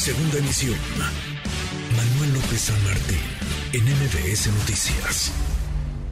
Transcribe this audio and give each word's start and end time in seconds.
Segunda 0.00 0.38
emisión. 0.38 0.78
Manuel 1.94 2.32
López 2.32 2.58
San 2.58 2.84
Martín, 2.84 3.20
en 3.74 3.84
MBS 3.84 4.48
Noticias. 4.48 5.30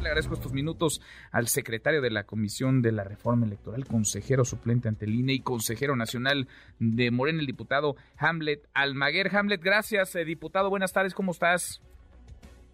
Le 0.02 0.08
agradezco 0.08 0.34
estos 0.34 0.52
minutos 0.52 1.00
al 1.32 1.48
secretario 1.48 2.02
de 2.02 2.10
la 2.10 2.24
Comisión 2.24 2.82
de 2.82 2.92
la 2.92 3.02
Reforma 3.02 3.46
Electoral, 3.46 3.86
consejero 3.86 4.44
suplente 4.44 4.88
ante 4.88 5.06
el 5.06 5.14
INE 5.14 5.32
y 5.32 5.40
consejero 5.40 5.96
nacional 5.96 6.48
de 6.78 7.10
Morena, 7.10 7.40
el 7.40 7.46
diputado 7.46 7.96
Hamlet 8.18 8.68
Almaguer. 8.74 9.34
Hamlet, 9.34 9.62
gracias, 9.62 10.14
eh, 10.16 10.24
diputado. 10.26 10.68
Buenas 10.68 10.92
tardes, 10.92 11.14
¿cómo 11.14 11.32
estás? 11.32 11.80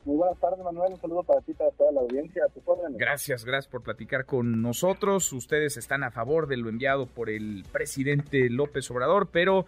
Muy 0.04 0.16
buenas 0.16 0.38
tardes, 0.40 0.58
Manuel. 0.64 0.94
Un 0.94 1.00
saludo 1.00 1.22
para 1.22 1.40
ti 1.42 1.52
y 1.52 1.54
para 1.54 1.70
toda 1.70 1.92
la 1.92 2.00
audiencia. 2.00 2.42
A 2.44 2.48
tus 2.48 2.62
órdenes. 2.66 2.98
Gracias, 2.98 3.44
gracias 3.44 3.70
por 3.70 3.84
platicar 3.84 4.26
con 4.26 4.60
nosotros. 4.60 5.32
Ustedes 5.32 5.76
están 5.76 6.02
a 6.02 6.10
favor 6.10 6.48
de 6.48 6.56
lo 6.56 6.68
enviado 6.68 7.06
por 7.06 7.30
el 7.30 7.64
presidente 7.70 8.50
López 8.50 8.90
Obrador, 8.90 9.28
pero 9.30 9.64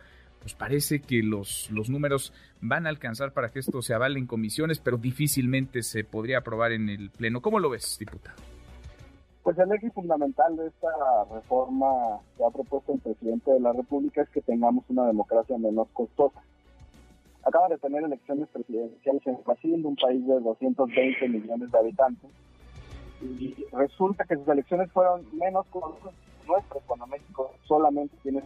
pues 0.46 0.54
parece 0.54 1.00
que 1.00 1.24
los, 1.24 1.68
los 1.72 1.90
números 1.90 2.32
van 2.60 2.86
a 2.86 2.88
alcanzar 2.88 3.32
para 3.32 3.48
que 3.48 3.58
esto 3.58 3.82
se 3.82 3.94
avale 3.94 4.20
en 4.20 4.28
comisiones, 4.28 4.78
pero 4.78 4.96
difícilmente 4.96 5.82
se 5.82 6.04
podría 6.04 6.38
aprobar 6.38 6.70
en 6.70 6.88
el 6.88 7.10
Pleno. 7.10 7.40
¿Cómo 7.42 7.58
lo 7.58 7.68
ves, 7.68 7.96
diputado? 7.98 8.36
Pues 9.42 9.58
el 9.58 9.72
eje 9.72 9.90
fundamental 9.90 10.56
de 10.56 10.68
esta 10.68 10.88
reforma 11.34 12.20
que 12.36 12.44
ha 12.44 12.50
propuesto 12.50 12.92
el 12.92 13.00
presidente 13.00 13.50
de 13.50 13.58
la 13.58 13.72
República 13.72 14.22
es 14.22 14.28
que 14.28 14.40
tengamos 14.40 14.84
una 14.88 15.06
democracia 15.06 15.58
menos 15.58 15.88
costosa. 15.92 16.40
Acaba 17.42 17.66
de 17.66 17.78
tener 17.78 18.04
elecciones 18.04 18.46
presidenciales 18.50 19.26
en 19.26 19.38
Brasil, 19.44 19.84
un 19.84 19.96
país 19.96 20.24
de 20.28 20.40
220 20.42 21.28
millones 21.28 21.72
de 21.72 21.76
habitantes, 21.76 22.30
y 23.20 23.52
resulta 23.72 24.22
que 24.22 24.36
sus 24.36 24.46
elecciones 24.46 24.92
fueron 24.92 25.26
menos 25.36 25.66
costosas 25.72 26.14
nuestras, 26.46 26.84
cuando 26.86 27.08
México 27.08 27.50
solamente 27.66 28.14
tiene 28.22 28.44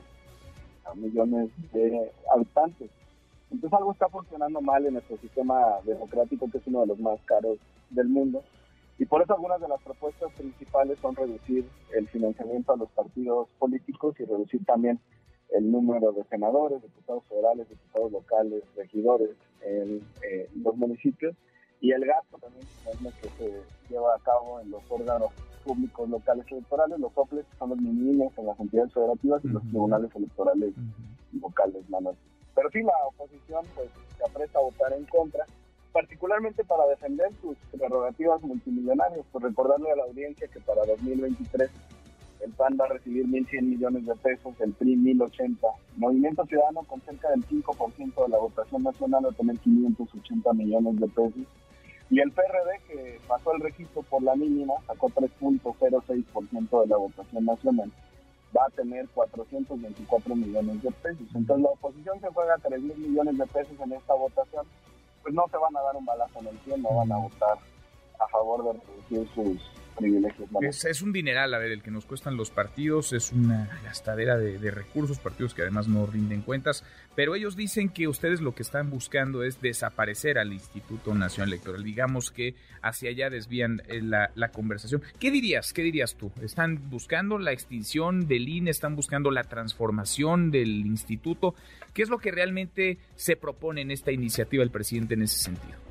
millones 0.95 1.51
de 1.73 2.11
habitantes. 2.33 2.91
Entonces 3.51 3.79
algo 3.79 3.93
está 3.93 4.09
funcionando 4.09 4.61
mal 4.61 4.87
en 4.87 4.95
nuestro 4.95 5.17
sistema 5.19 5.81
democrático, 5.85 6.49
que 6.51 6.59
es 6.59 6.67
uno 6.67 6.81
de 6.83 6.87
los 6.87 7.01
más 7.01 7.21
caros 7.25 7.59
del 7.91 8.09
mundo. 8.09 8.43
Y 8.99 9.07
por 9.07 9.23
eso 9.23 9.35
algunas 9.35 9.61
de 9.61 9.69
las 9.69 9.81
propuestas 9.83 10.31
principales 10.33 10.99
son 11.01 11.17
reducir 11.17 11.65
el 11.97 12.07
financiamiento 12.09 12.73
a 12.73 12.77
los 12.77 12.91
partidos 12.91 13.49
políticos 13.59 14.15
y 14.21 14.25
reducir 14.25 14.65
también 14.65 15.01
el 15.53 15.71
número 15.71 16.13
de 16.13 16.23
senadores, 16.25 16.83
diputados 16.83 17.25
federales, 17.25 17.69
diputados 17.69 18.13
locales, 18.13 18.63
regidores 18.77 19.31
en 19.63 20.01
eh, 20.23 20.49
los 20.63 20.77
municipios 20.77 21.35
y 21.81 21.93
el 21.93 22.05
gasto 22.05 22.39
también 22.39 22.67
que 23.21 23.29
se 23.31 23.63
lleva 23.89 24.15
a 24.15 24.19
cabo 24.19 24.61
en 24.61 24.71
los 24.71 24.83
órganos 24.91 25.31
públicos 25.65 26.09
locales 26.09 26.47
electorales, 26.51 26.99
los 26.99 27.13
OPLES, 27.15 27.47
que 27.47 27.57
son 27.59 27.71
los 27.71 27.81
mínimos 27.81 28.33
en 28.37 28.47
las 28.47 28.61
entidades 28.61 28.93
federativas 28.93 29.45
y 29.45 29.49
los 29.49 29.63
tribunales 29.63 30.11
electorales 30.15 30.75
locales, 31.41 31.89
Manuel. 31.89 32.17
Pero 32.55 32.71
sí, 32.71 32.83
la 32.83 32.93
oposición 33.09 33.65
pues 33.75 33.89
se 34.17 34.25
apresta 34.25 34.59
a 34.59 34.63
votar 34.63 34.93
en 34.93 35.05
contra, 35.07 35.45
particularmente 35.93 36.65
para 36.65 36.87
defender 36.87 37.31
sus 37.41 37.57
prerrogativas 37.73 38.43
multimillonarias, 38.43 39.25
por 39.33 39.43
recordarle 39.43 39.91
a 39.93 39.97
la 39.97 40.05
audiencia 40.05 40.49
que 40.49 40.61
para 40.61 40.85
2023 40.87 41.71
el 42.41 42.53
PAN 42.53 42.77
va 42.81 42.87
a 42.87 42.89
recibir 42.89 43.27
1.100 43.27 43.63
millones 43.63 44.07
de 44.07 44.15
pesos, 44.17 44.55
el 44.61 44.73
PRI 44.73 44.97
1.080. 44.97 45.59
Movimiento 45.97 46.45
Ciudadano 46.47 46.83
con 46.85 47.01
cerca 47.03 47.29
del 47.31 47.47
5% 47.47 48.23
de 48.23 48.29
la 48.29 48.39
votación 48.39 48.83
nacional 48.83 49.27
va 49.27 49.31
a 49.31 49.33
tener 49.33 49.59
580 49.59 50.53
millones 50.55 51.01
de 51.01 51.09
pesos. 51.09 51.47
Y 52.11 52.19
el 52.19 52.33
PRD, 52.33 52.81
que 52.89 53.21
pasó 53.29 53.53
el 53.55 53.61
registro 53.61 54.03
por 54.03 54.23
la 54.23 54.35
mínima, 54.35 54.75
sacó 54.87 55.09
3.06% 55.11 56.83
de 56.83 56.89
la 56.89 56.97
votación 56.97 57.45
nacional, 57.45 57.93
va 58.57 58.65
a 58.67 58.71
tener 58.71 59.09
424 59.15 60.35
millones 60.35 60.83
de 60.83 60.91
pesos. 60.91 61.27
Entonces 61.35 61.63
la 61.63 61.71
oposición 61.71 62.21
se 62.21 62.27
juega 62.29 62.57
3 62.59 62.83
mil 62.83 62.99
millones 62.99 63.39
de 63.39 63.47
pesos 63.47 63.79
en 63.81 63.93
esta 63.93 64.15
votación, 64.15 64.67
pues 65.23 65.35
no 65.35 65.45
se 65.53 65.57
van 65.57 65.77
a 65.77 65.83
dar 65.83 65.97
un 65.97 66.05
balazo 66.05 66.41
en 66.41 66.49
el 66.49 66.57
pie, 66.59 66.79
no 66.79 66.97
van 66.97 67.13
a 67.13 67.19
votar 67.19 67.59
a 68.19 68.29
favor 68.29 68.65
de 68.65 68.81
reducir 68.81 69.29
sus 69.35 69.71
es, 70.63 71.03
un 71.03 71.13
dineral, 71.13 71.53
a 71.55 71.59
ver, 71.59 71.73
el 71.73 71.83
que 71.83 71.91
nos 71.91 72.07
cuestan 72.07 72.37
los 72.37 72.51
partidos, 72.51 73.13
es 73.13 73.33
una 73.33 73.81
gastadera 73.85 74.39
de, 74.39 74.71
recursos, 74.71 75.19
partidos 75.19 75.55
que 75.55 75.63
además 75.63 75.89
no 75.89 76.07
rinden 76.07 76.43
cuentas, 76.43 76.85
pero 77.15 77.35
ellos 77.35 77.57
dicen 77.57 77.89
que 77.89 78.09
ustedes 78.09 78.41
lo 78.41 78.55
que 78.55 78.63
están 78.63 78.91
buscando 78.91 79.43
es 79.43 79.61
desaparecer 79.61 80.39
al 80.39 80.53
Instituto 80.53 81.15
Nacional 81.15 81.53
Electoral. 81.53 81.85
Digamos 81.85 82.31
que 82.31 82.55
hacia 82.83 83.11
allá 83.11 83.31
desvían 83.31 83.83
eh, 83.89 84.01
la, 84.03 84.49
conversación. 84.53 85.03
¿Qué 85.19 85.31
dirías? 85.31 85.73
¿Qué 85.73 85.83
dirías 85.83 86.15
tú? 86.17 86.33
¿Están 86.43 86.91
buscando 86.91 87.39
la 87.39 87.53
extinción 87.53 88.27
del 88.27 88.49
INE? 88.49 88.71
¿Están 88.71 88.97
buscando 88.97 89.31
la 89.31 89.45
transformación 89.45 90.51
del 90.51 90.87
instituto? 90.87 91.55
¿Qué 91.93 92.03
es 92.03 92.09
lo 92.09 92.19
que 92.19 92.31
realmente 92.31 92.99
se 93.17 93.37
propone 93.37 93.83
en 93.83 93.91
esta 93.91 94.13
iniciativa 94.13 94.63
el 94.63 94.71
presidente 94.71 95.15
en 95.15 95.23
ese 95.23 95.39
sentido? 95.39 95.90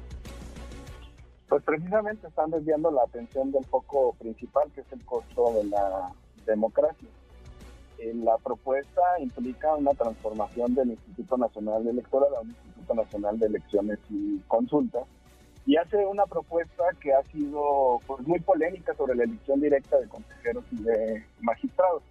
Pues 1.49 1.63
precisamente 1.63 2.27
están 2.27 2.51
desviando 2.51 2.91
la 2.91 3.01
atención 3.01 3.51
del 3.51 3.65
foco 3.65 4.13
principal, 4.19 4.71
que 4.75 4.81
es 4.81 4.91
el 4.91 5.03
costo 5.03 5.51
de 5.53 5.63
la 5.63 6.11
democracia. 6.45 7.09
Eh, 7.97 8.13
la 8.13 8.37
propuesta 8.37 9.01
implica 9.19 9.75
una 9.75 9.91
transformación 9.91 10.75
del 10.75 10.91
Instituto 10.91 11.37
Nacional 11.37 11.87
Electoral 11.87 12.29
a 12.35 12.41
un 12.41 12.49
Instituto 12.49 12.93
Nacional 12.93 13.39
de 13.39 13.47
Elecciones 13.47 13.97
y 14.11 14.37
Consultas 14.47 15.05
y 15.65 15.75
hace 15.75 16.05
una 16.05 16.25
propuesta 16.27 16.83
que 17.01 17.13
ha 17.13 17.23
sido 17.23 17.99
pues, 18.05 18.25
muy 18.27 18.39
polémica 18.39 18.93
sobre 18.93 19.15
la 19.15 19.23
elección 19.23 19.59
directa 19.59 19.99
de 19.99 20.07
consejeros 20.07 20.63
y 20.71 20.83
de 20.83 21.25
magistrados. 21.41 22.03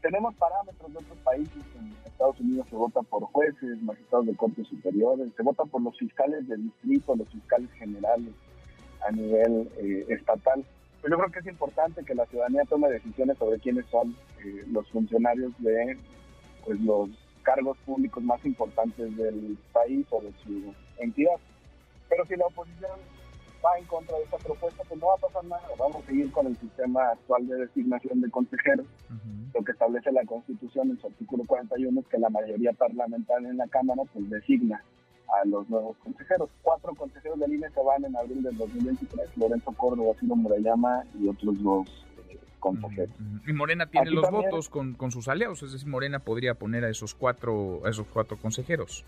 Tenemos 0.00 0.34
parámetros 0.36 0.92
de 0.92 0.98
otros 0.98 1.18
países, 1.18 1.62
en 1.78 1.94
Estados 2.06 2.40
Unidos 2.40 2.66
se 2.70 2.76
vota 2.76 3.02
por 3.02 3.24
jueces, 3.24 3.82
magistrados 3.82 4.26
de 4.26 4.36
cortes 4.36 4.66
superiores, 4.68 5.32
se 5.36 5.42
vota 5.42 5.64
por 5.64 5.82
los 5.82 5.96
fiscales 5.98 6.48
del 6.48 6.62
distrito, 6.64 7.14
los 7.14 7.28
fiscales 7.28 7.70
generales, 7.72 8.32
a 9.06 9.12
nivel 9.12 9.70
eh, 9.78 10.06
estatal. 10.08 10.64
Pero 11.02 11.16
yo 11.16 11.22
creo 11.22 11.32
que 11.32 11.38
es 11.40 11.46
importante 11.46 12.04
que 12.04 12.14
la 12.14 12.26
ciudadanía 12.26 12.62
tome 12.68 12.90
decisiones 12.90 13.38
sobre 13.38 13.58
quiénes 13.60 13.86
son 13.86 14.16
eh, 14.44 14.64
los 14.70 14.88
funcionarios 14.90 15.52
de 15.58 15.98
pues, 16.64 16.80
los 16.80 17.10
cargos 17.42 17.78
públicos 17.86 18.22
más 18.24 18.44
importantes 18.44 19.16
del 19.16 19.56
país 19.72 20.06
o 20.10 20.20
de 20.20 20.32
su 20.42 20.74
entidad. 20.98 21.36
Pero 22.08 22.26
si 22.26 22.36
la 22.36 22.46
oposición 22.46 22.98
va 23.64 23.78
en 23.78 23.84
contra 23.84 24.16
de 24.16 24.24
esta 24.24 24.38
propuesta, 24.38 24.82
pues 24.88 25.00
no 25.00 25.06
va 25.06 25.14
a 25.14 25.28
pasar 25.28 25.44
nada. 25.44 25.62
Vamos 25.78 26.02
a 26.02 26.06
seguir 26.06 26.32
con 26.32 26.46
el 26.46 26.56
sistema 26.56 27.10
actual 27.10 27.46
de 27.46 27.56
designación 27.66 28.20
de 28.20 28.30
consejeros. 28.30 28.86
Lo 29.54 29.64
que 29.64 29.72
establece 29.72 30.12
la 30.12 30.24
Constitución 30.24 30.90
en 30.90 31.00
su 31.00 31.06
artículo 31.06 31.44
41 31.46 32.00
es 32.00 32.06
que 32.08 32.18
la 32.18 32.30
mayoría 32.30 32.72
parlamentaria 32.72 33.48
en 33.48 33.56
la 33.56 33.68
Cámara 33.68 34.02
pues 34.12 34.28
designa 34.28 34.82
a 35.28 35.46
los 35.46 35.68
nuevos 35.68 35.96
consejeros. 35.98 36.50
Cuatro 36.62 36.94
consejeros 36.94 37.38
del 37.38 37.54
INE 37.54 37.68
se 37.70 37.82
van 37.82 38.04
en 38.04 38.16
abril 38.16 38.42
del 38.42 38.56
2023, 38.56 39.36
Lorenzo 39.36 39.72
Córdoba, 39.72 40.14
Ciro 40.20 40.36
Murayama 40.36 41.04
y 41.20 41.28
otros 41.28 41.62
dos 41.62 41.88
eh, 42.28 42.38
consejeros. 42.60 43.14
Y 43.46 43.52
Morena 43.52 43.86
tiene 43.86 44.10
los 44.10 44.30
votos 44.30 44.68
con, 44.68 44.94
con, 44.94 45.10
sus 45.10 45.28
aliados, 45.28 45.62
es 45.62 45.72
decir, 45.72 45.88
Morena 45.88 46.20
podría 46.20 46.54
poner 46.54 46.84
a 46.84 46.90
esos 46.90 47.14
cuatro, 47.14 47.82
a 47.84 47.90
esos 47.90 48.06
cuatro 48.06 48.36
consejeros. 48.36 49.04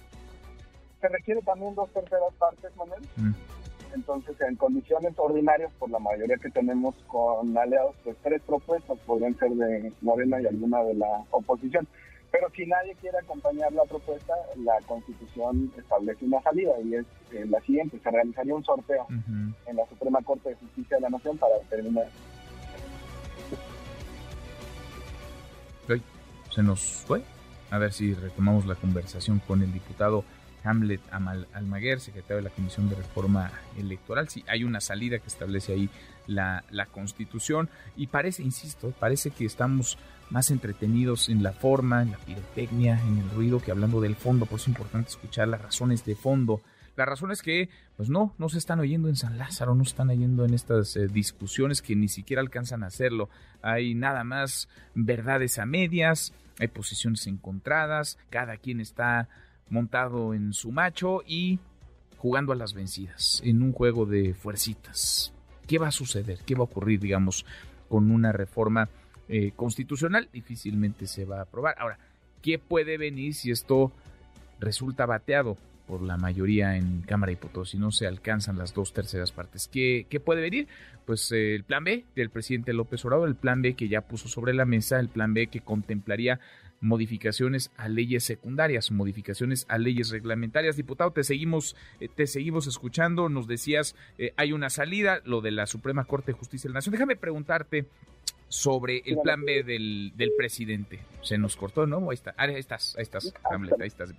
Se 1.01 1.09
requiere 1.09 1.41
también 1.43 1.75
dos 1.75 1.91
terceras 1.93 2.33
partes, 2.39 2.75
Manuel. 2.77 3.03
Entonces, 3.95 4.37
en 4.41 4.57
condiciones 4.57 5.15
ordinarias, 5.17 5.73
por 5.79 5.91
la 5.91 5.99
mayoría 5.99 6.37
que 6.37 6.51
tenemos 6.51 6.95
con 7.07 7.57
aliados, 7.57 7.95
pues 8.05 8.17
tres 8.23 8.43
propuestas 8.43 8.99
podrían 9.07 9.37
ser 9.39 9.51
de 9.51 9.93
Morena 10.03 10.41
y 10.41 10.47
alguna 10.47 10.83
de 10.83 10.95
la 10.95 11.25
oposición. 11.31 11.87
Pero 12.31 12.51
si 12.51 12.67
nadie 12.67 12.95
quiere 13.01 13.19
acompañar 13.19 13.73
la 13.73 13.85
propuesta, 13.85 14.35
la 14.57 14.79
Constitución 14.87 15.73
establece 15.77 16.27
una 16.27 16.43
salida 16.43 16.73
y 16.85 16.97
es 16.97 17.07
eh, 17.33 17.47
la 17.49 17.61
siguiente. 17.63 17.99
Se 18.03 18.11
realizaría 18.11 18.55
un 18.55 18.65
sorteo 18.65 19.07
en 19.09 19.77
la 19.77 19.87
Suprema 19.87 20.21
Corte 20.23 20.51
de 20.51 20.55
Justicia 20.57 20.99
de 20.99 21.03
la 21.03 21.11
Nación 21.11 21.39
para 21.39 21.57
determinar. 21.59 22.07
Se 26.51 26.63
nos 26.63 26.81
fue. 26.81 27.23
A 27.71 27.79
ver 27.79 27.93
si 27.93 28.15
retomamos 28.15 28.67
la 28.67 28.75
conversación 28.75 29.41
con 29.47 29.63
el 29.63 29.73
diputado 29.73 30.25
Hamlet 30.65 31.01
Almaguer, 31.53 32.01
secretario 32.01 32.39
de 32.39 32.43
la 32.43 32.51
Comisión 32.51 32.89
de 32.89 32.97
Reforma 32.97 33.53
Electoral. 33.77 34.29
Sí, 34.29 34.45
hay 34.49 34.65
una 34.65 34.81
salida 34.81 35.19
que 35.19 35.29
establece 35.29 35.73
ahí 35.73 35.91
la, 36.27 36.65
la 36.71 36.87
Constitución 36.87 37.69
y 37.97 38.09
parece, 38.09 38.43
insisto, 38.43 38.93
parece 38.99 39.31
que 39.31 39.45
estamos 39.45 39.99
más 40.31 40.51
entretenidos 40.51 41.29
en 41.29 41.43
la 41.43 41.53
forma, 41.53 42.03
en 42.03 42.13
la 42.13 42.19
pirotecnia, 42.19 43.01
en 43.01 43.19
el 43.19 43.31
ruido, 43.31 43.61
que 43.61 43.71
hablando 43.71 44.01
del 44.01 44.17
fondo. 44.17 44.47
Por 44.47 44.59
eso 44.59 44.65
es 44.65 44.77
importante 44.77 45.11
escuchar 45.11 45.49
las 45.49 45.63
razones 45.63 46.05
de 46.05 46.15
fondo. 46.15 46.61
Las 46.97 47.09
razones 47.09 47.43
que, 47.43 47.69
pues 47.97 48.11
no, 48.11 48.35
no 48.39 48.49
se 48.49 48.59
están 48.59 48.81
oyendo 48.81 49.09
en 49.09 49.17
San 49.17 49.39
Lázaro, 49.39 49.75
no 49.75 49.85
se 49.85 49.91
están 49.91 50.11
oyendo 50.11 50.45
en 50.45 50.53
estas 50.53 50.97
eh, 50.97 51.07
discusiones 51.07 51.81
que 51.81 51.95
ni 51.95 52.09
siquiera 52.09 52.43
alcanzan 52.43 52.83
a 52.83 52.89
hacerlo. 52.89 53.31
Hay 53.63 53.95
nada 53.95 54.25
más 54.25 54.69
verdades 54.95 55.59
a 55.59 55.67
medias, 55.67 56.33
hay 56.59 56.69
posiciones 56.69 57.27
encontradas, 57.29 58.19
cada 58.31 58.57
quien 58.57 58.81
está 58.81 59.29
montado 59.71 60.35
en 60.35 60.53
su 60.53 60.73
macho 60.73 61.23
y 61.25 61.61
jugando 62.17 62.53
a 62.53 62.57
las 62.57 62.75
vencidas, 62.75 63.41
en 63.45 63.63
un 63.63 63.73
juego 63.73 64.05
de 64.05 64.35
fuercitas. 64.35 65.33
¿Qué 65.69 65.79
va 65.79 65.89
a 65.89 65.93
suceder? 65.93 66.41
¿Qué 66.45 66.55
va 66.55 66.61
a 66.61 66.65
ocurrir, 66.65 66.99
digamos, 66.99 67.47
con 67.89 68.11
una 68.11 68.33
reforma 68.33 68.89
eh, 69.29 69.53
constitucional? 69.55 70.29
Difícilmente 70.33 71.07
se 71.07 71.25
va 71.25 71.39
a 71.39 71.43
aprobar. 71.43 71.77
Ahora, 71.79 71.99
¿qué 72.43 72.59
puede 72.59 72.99
venir 72.99 73.35
si 73.35 73.51
esto 73.51 73.93
resulta 74.61 75.07
bateado 75.07 75.57
por 75.89 76.03
la 76.03 76.19
mayoría 76.19 76.77
en 76.77 77.01
Cámara 77.01 77.31
de 77.31 77.37
Diputados 77.37 77.75
y 77.75 77.79
no 77.79 77.91
se 77.91 78.07
alcanzan 78.07 78.59
las 78.59 78.75
dos 78.75 78.93
terceras 78.93 79.33
partes. 79.33 79.69
¿Qué, 79.73 80.07
qué 80.11 80.21
puede 80.21 80.43
venir? 80.43 80.69
Pues 81.07 81.33
eh, 81.33 81.55
el 81.55 81.65
plan 81.65 81.83
B 81.83 82.05
del 82.15 82.29
presidente 82.29 82.75
López 82.75 83.03
Obrador, 83.07 83.27
el 83.27 83.35
plan 83.35 83.63
B 83.63 83.73
que 83.73 83.89
ya 83.89 84.03
puso 84.03 84.29
sobre 84.29 84.53
la 84.53 84.67
mesa, 84.67 85.01
el 85.01 85.09
plan 85.09 85.33
B 85.33 85.47
que 85.47 85.61
contemplaría 85.61 86.41
modificaciones 86.81 87.73
a 87.77 87.89
leyes 87.89 88.23
secundarias, 88.23 88.93
modificaciones 88.93 89.65
a 89.69 89.79
leyes 89.79 90.11
reglamentarias. 90.11 90.77
Diputado, 90.77 91.11
te 91.11 91.25
seguimos, 91.25 91.75
eh, 92.01 92.09
te 92.15 92.27
seguimos 92.27 92.67
escuchando. 92.67 93.31
Nos 93.31 93.49
decías, 93.49 93.97
hay 94.37 94.53
una 94.53 94.69
salida, 94.69 95.23
lo 95.25 95.41
de 95.41 95.53
la 95.53 95.67
Suprema 95.67 96.05
Corte 96.05 96.33
de 96.33 96.39
Justicia 96.39 96.69
de 96.69 96.75
la 96.75 96.79
Nación. 96.79 96.93
Déjame 96.93 97.17
preguntarte, 97.17 97.87
sobre 98.49 99.03
el 99.05 99.19
plan 99.23 99.45
B 99.45 99.63
del, 99.63 100.13
del 100.17 100.33
presidente. 100.37 101.01
Se 101.23 101.37
nos 101.37 101.57
cortó, 101.57 101.87
¿no? 101.87 102.11
Ahí, 102.11 102.15
está. 102.15 102.35
ahí 102.37 102.55
estás, 102.55 102.97
ahí 102.97 103.03
estás, 103.03 103.35
Hamlet, 103.51 103.81
ahí 103.81 103.89
estás. 103.89 104.15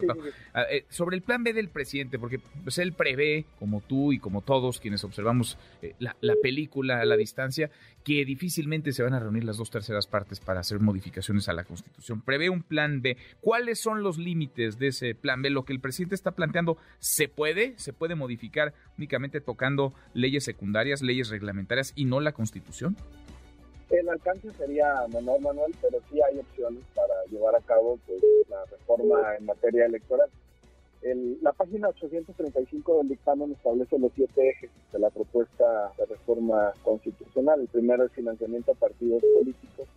Ah, 0.54 0.66
eh, 0.70 0.86
sobre 0.90 1.16
el 1.16 1.24
plan 1.24 1.44
B 1.44 1.54
del 1.54 1.70
presidente, 1.70 2.20
porque 2.20 2.40
pues, 2.64 2.78
él 2.78 2.94
prevé, 2.94 3.46
como 3.58 3.82
tú 3.82 4.14
y 4.14 4.20
como 4.20 4.42
todos 4.42 4.80
quienes 4.80 5.04
observamos 5.04 5.58
eh, 5.82 5.96
la, 6.00 6.16
la, 6.22 6.36
película 6.42 7.00
a 7.00 7.06
la 7.06 7.18
distancia, 7.18 7.72
que 8.04 8.26
difícilmente 8.26 8.92
se 8.92 9.02
van 9.02 9.14
a 9.14 9.20
reunir 9.20 9.44
las 9.44 9.58
dos 9.58 9.72
terceras 9.72 10.08
partes 10.08 10.40
para 10.40 10.60
hacer 10.60 10.80
modificaciones 10.80 11.50
a 11.50 11.54
la 11.54 11.64
Constitución. 11.64 12.22
Prevé 12.22 12.50
un 12.50 12.62
plan 12.62 13.02
B. 13.02 13.18
¿Cuáles 13.42 13.80
son 13.80 14.04
los 14.04 14.18
límites 14.18 14.78
de 14.78 14.88
ese 14.88 15.16
plan 15.16 15.42
B? 15.42 15.50
Lo 15.50 15.66
que 15.66 15.74
el 15.74 15.80
presidente 15.80 16.16
está 16.16 16.32
planteando, 16.32 16.78
¿se 17.00 17.28
puede? 17.28 17.74
¿Se 17.78 17.94
puede 17.94 18.16
modificar 18.16 18.74
únicamente 18.98 19.42
tocando 19.42 19.94
leyes 20.14 20.44
secundarias, 20.44 21.02
leyes 21.02 21.30
reglamentarias 21.30 21.94
y 21.96 22.06
no 22.06 22.20
la 22.20 22.34
Constitución? 22.34 22.96
El 23.90 24.08
alcance 24.08 24.52
sería 24.54 25.08
menor, 25.12 25.42
Manuel, 25.42 25.74
pero 25.82 26.00
sí 26.10 26.22
hay 26.22 26.38
opciones 26.38 26.84
para 26.94 27.14
llevar 27.32 27.56
a 27.56 27.62
cabo 27.62 27.98
pues, 28.06 28.22
la 28.48 28.64
reforma 28.66 29.36
en 29.36 29.46
materia 29.46 29.86
electoral. 29.86 30.30
la 31.42 31.52
página 31.54 31.90
835 31.90 32.98
del 33.00 33.10
dictamen 33.10 33.52
establece 33.52 33.98
los 33.98 34.12
siete 34.14 34.50
ejes 34.50 34.70
de 34.92 35.00
la 35.00 35.10
propuesta 35.10 35.92
de 35.98 36.06
reforma 36.06 36.72
constitucional. 36.84 37.62
El 37.62 37.68
primero 37.68 38.06
es 38.06 38.12
financiamiento 38.12 38.74
a 38.74 38.76
partidos 38.76 39.24
políticos. 39.34 39.88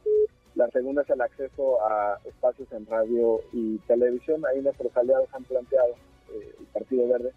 La 0.55 0.71
segunda 0.71 1.03
es 1.03 1.11
el 1.11 1.21
acceso 1.21 1.83
a 1.85 2.19
espacios 2.25 2.73
en 2.73 2.87
radio 2.87 3.41
y 3.53 3.77
televisión. 3.87 4.43
Ahí 4.47 4.63
nuestros 4.63 4.97
aliados 4.97 5.29
han 5.33 5.45
planteado, 5.45 5.95
eh, 6.33 6.55
el 6.59 6.67
Partido 6.67 7.09
Verde, 7.09 7.33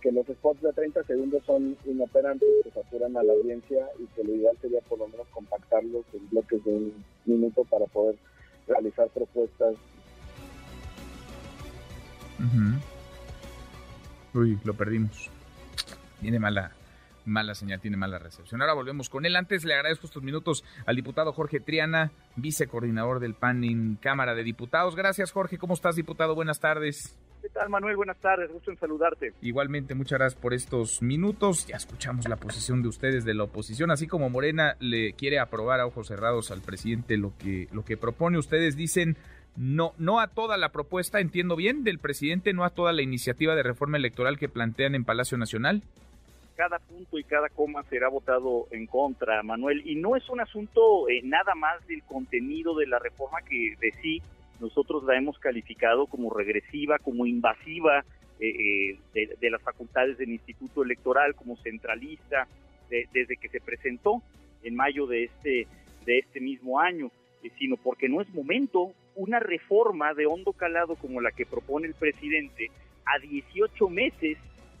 que 0.00 0.12
los 0.12 0.26
spots 0.26 0.62
de 0.62 0.72
30 0.72 1.04
segundos 1.04 1.42
son 1.44 1.76
inoperantes, 1.84 2.48
que 2.64 2.70
saturan 2.70 3.16
a 3.16 3.22
la 3.22 3.32
audiencia 3.32 3.86
y 3.98 4.06
que 4.14 4.24
lo 4.24 4.34
ideal 4.34 4.56
sería 4.60 4.80
por 4.82 4.98
lo 4.98 5.08
menos 5.08 5.26
compactarlos 5.28 6.04
en 6.12 6.28
bloques 6.30 6.64
de 6.64 6.70
un 6.70 7.04
minuto 7.24 7.64
para 7.64 7.86
poder 7.86 8.16
realizar 8.66 9.08
propuestas. 9.08 9.74
Uy, 14.34 14.58
lo 14.64 14.74
perdimos. 14.74 15.30
Tiene 16.20 16.38
mala, 16.38 16.72
mala 17.24 17.54
señal, 17.54 17.80
tiene 17.80 17.96
mala 17.96 18.18
recepción. 18.18 18.60
Ahora 18.60 18.74
volvemos 18.74 19.08
con 19.08 19.26
él. 19.26 19.36
Antes 19.36 19.64
le 19.64 19.74
agradezco 19.74 20.06
estos 20.06 20.22
minutos 20.22 20.64
al 20.86 20.96
diputado 20.96 21.32
Jorge 21.32 21.60
Triana, 21.60 22.12
vicecoordinador 22.36 23.20
del 23.20 23.34
PAN 23.34 23.64
en 23.64 23.96
Cámara 23.96 24.34
de 24.34 24.44
Diputados. 24.44 24.96
Gracias, 24.96 25.32
Jorge. 25.32 25.58
¿Cómo 25.58 25.74
estás, 25.74 25.96
diputado? 25.96 26.34
Buenas 26.34 26.60
tardes. 26.60 27.16
¿Qué 27.40 27.48
tal, 27.50 27.68
Manuel? 27.68 27.96
Buenas 27.96 28.18
tardes, 28.18 28.50
gusto 28.52 28.70
en 28.70 28.78
saludarte. 28.78 29.32
Igualmente, 29.42 29.94
muchas 29.94 30.18
gracias 30.18 30.40
por 30.40 30.54
estos 30.54 31.02
minutos. 31.02 31.66
Ya 31.66 31.76
escuchamos 31.76 32.28
la 32.28 32.36
posición 32.36 32.82
de 32.82 32.88
ustedes 32.88 33.24
de 33.24 33.34
la 33.34 33.44
oposición, 33.44 33.90
así 33.90 34.06
como 34.08 34.28
Morena 34.28 34.76
le 34.80 35.12
quiere 35.12 35.38
aprobar 35.38 35.80
a 35.80 35.86
ojos 35.86 36.08
cerrados 36.08 36.50
al 36.50 36.62
presidente 36.62 37.16
lo 37.16 37.32
que, 37.38 37.68
lo 37.72 37.84
que 37.84 37.96
propone. 37.96 38.38
Ustedes 38.38 38.76
dicen 38.76 39.16
no, 39.56 39.92
no 39.98 40.20
a 40.20 40.28
toda 40.28 40.56
la 40.56 40.70
propuesta, 40.70 41.20
entiendo 41.20 41.56
bien, 41.56 41.84
del 41.84 41.98
presidente, 41.98 42.52
no 42.52 42.64
a 42.64 42.70
toda 42.70 42.92
la 42.92 43.02
iniciativa 43.02 43.54
de 43.54 43.62
reforma 43.62 43.96
electoral 43.96 44.38
que 44.38 44.48
plantean 44.48 44.94
en 44.94 45.04
Palacio 45.04 45.38
Nacional. 45.38 45.82
Cada 46.56 46.78
punto 46.80 47.18
y 47.18 47.24
cada 47.24 47.48
coma 47.48 47.84
será 47.84 48.08
votado 48.08 48.66
en 48.72 48.86
contra, 48.86 49.42
Manuel, 49.44 49.82
y 49.84 49.94
no 49.94 50.16
es 50.16 50.28
un 50.28 50.40
asunto 50.40 51.08
eh, 51.08 51.20
nada 51.22 51.54
más 51.54 51.86
del 51.86 52.02
contenido 52.02 52.74
de 52.76 52.86
la 52.86 52.98
reforma 52.98 53.42
que 53.42 53.76
de 53.80 53.92
sí 54.02 54.22
nosotros 54.60 55.04
la 55.04 55.16
hemos 55.16 55.38
calificado 55.38 56.06
como 56.06 56.30
regresiva, 56.30 56.98
como 56.98 57.26
invasiva 57.26 58.04
eh, 58.40 58.98
eh, 59.14 59.36
de, 59.40 59.50
las 59.50 59.62
facultades 59.62 60.18
del 60.18 60.30
Instituto 60.30 60.82
Electoral, 60.82 61.34
como 61.34 61.56
centralista, 61.56 62.46
desde 62.88 63.36
que 63.36 63.48
se 63.50 63.60
presentó 63.60 64.22
en 64.62 64.74
mayo 64.74 65.06
de 65.06 65.24
este, 65.24 65.66
de 66.06 66.18
este 66.18 66.40
mismo 66.40 66.80
año, 66.80 67.10
eh, 67.42 67.50
sino 67.58 67.76
porque 67.76 68.08
no 68.08 68.20
es 68.20 68.28
momento. 68.30 68.92
Una 69.14 69.40
reforma 69.40 70.14
de 70.14 70.26
hondo 70.26 70.52
calado 70.52 70.94
como 70.94 71.20
la 71.20 71.32
que 71.32 71.44
propone 71.44 71.88
el 71.88 71.94
presidente 71.94 72.70
a 73.04 73.18
18 73.18 73.88
meses 73.88 74.38